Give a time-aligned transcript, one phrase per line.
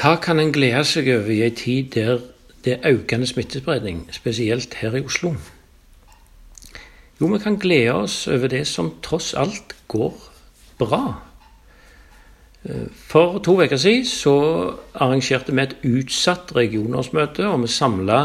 [0.00, 2.22] Hva kan en glede seg over i en tid der
[2.64, 5.34] det er økende smittespredning, spesielt her i Oslo?
[7.20, 10.16] Jo, vi kan glede oss over det som tross alt går
[10.80, 11.02] bra.
[13.12, 14.34] For to uker siden så
[14.94, 18.22] arrangerte vi et utsatt regionårsmøte, og vi samla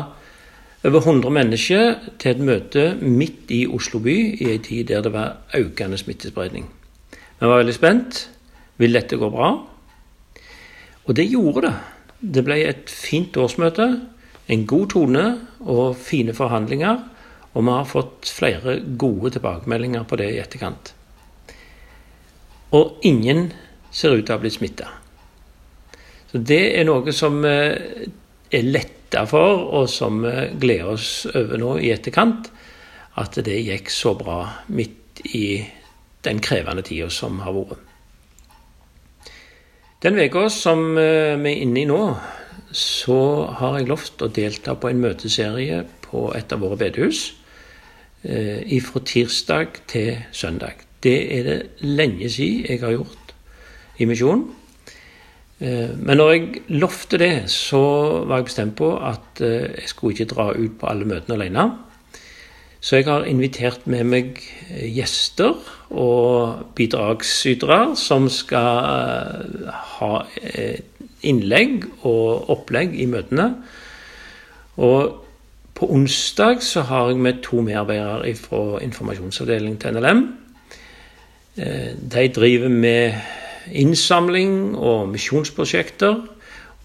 [0.86, 5.12] over 100 mennesker til et møte midt i Oslo by i en tid der det
[5.12, 6.72] var økende smittespredning.
[7.12, 8.30] Vi var veldig spent.
[8.78, 9.75] Vil dette gå bra?
[11.06, 11.76] Og det gjorde det.
[12.36, 13.86] Det ble et fint årsmøte,
[14.50, 15.26] en god tone
[15.62, 17.02] og fine forhandlinger.
[17.56, 20.92] Og vi har fått flere gode tilbakemeldinger på det i etterkant.
[22.76, 23.52] Og ingen
[23.94, 24.90] ser ut til å ha blitt smitta.
[26.32, 28.10] Så det er noe som eh,
[28.52, 32.50] er letta for, og som vi gleder oss over nå i etterkant.
[33.22, 34.42] At det gikk så bra
[34.76, 35.62] midt i
[36.28, 37.85] den krevende tida som har vært.
[40.06, 41.98] Den uka som eh, vi er inne i nå,
[42.78, 43.16] så
[43.58, 47.32] har jeg lovt å delta på en møteserie på et av våre bedehus.
[48.22, 50.86] Eh, fra tirsdag til søndag.
[51.02, 53.34] Det er det lenge siden jeg har gjort
[53.98, 54.46] i misjonen.
[55.58, 57.82] Eh, men når jeg lovte det, så
[58.30, 61.66] var jeg bestemt på at jeg skulle ikke dra ut på alle møtene alene.
[62.86, 65.56] Så jeg har invitert med meg gjester
[65.90, 70.84] og bidragsytere som skal eh, ha eh,
[71.26, 73.48] innlegg og opplegg i møtene.
[74.78, 75.16] Og
[75.76, 80.24] på onsdag så har jeg med to medarbeidere fra informasjonsavdelingen til NLM.
[81.58, 83.18] Eh, de driver med
[83.74, 86.22] innsamling og misjonsprosjekter.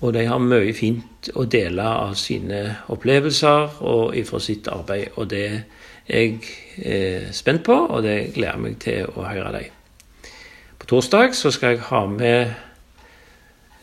[0.00, 2.62] Og de har mye fint å dele av sine
[2.92, 5.10] opplevelser og ifra sitt arbeid.
[5.20, 5.44] Og det
[6.08, 9.76] er jeg spent på, og det gleder jeg meg til å høre dem.
[10.80, 12.54] På torsdag så skal jeg ha med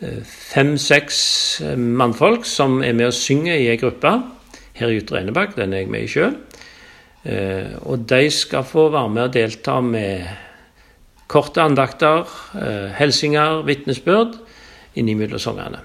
[0.02, 1.20] eh, fem-seks
[1.62, 4.16] eh, mannfolk som er med og synger i ei gruppe
[4.80, 5.54] her i Ytre Enebakk.
[5.59, 6.34] Den er jeg med i sjøl.
[7.22, 10.25] Eh, og de skal få være med og delta med
[11.28, 12.24] korte andakter,
[12.97, 14.38] hilsener, vitnesbyrd
[14.96, 15.81] innimellom sangene.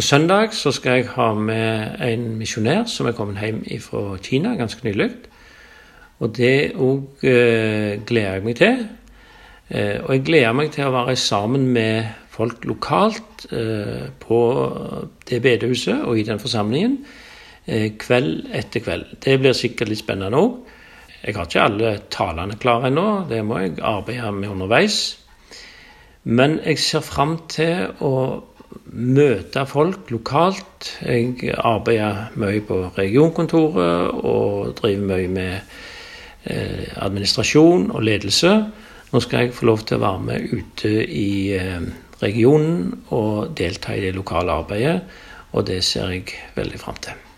[0.00, 4.54] På søndag så skal jeg ha med en misjonær som er kommet hjem fra Kina
[4.56, 5.10] ganske nylig.
[6.24, 8.86] Og det òg eh, gleder jeg meg til.
[9.68, 14.40] Eh, og jeg gleder meg til å være sammen med folk lokalt eh, på
[15.28, 16.96] det bedehuset og i den forsamlingen
[17.66, 19.18] eh, kveld etter kveld.
[19.20, 20.62] Det blir sikkert litt spennende òg.
[21.26, 25.02] Jeg har ikke alle talene klare ennå, det må jeg arbeide med underveis.
[26.24, 28.14] Men jeg ser fram til å
[28.90, 30.90] møte folk lokalt.
[31.02, 35.56] Jeg arbeider mye på regionkontoret og driver mye med
[36.44, 38.52] eh, administrasjon og ledelse.
[39.10, 41.88] Nå skal jeg få lov til å være med ute i eh,
[42.22, 45.00] regionen og delta i det lokale arbeidet,
[45.52, 47.29] og det ser jeg veldig fram til.